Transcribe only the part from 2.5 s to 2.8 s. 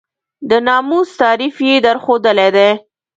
دی.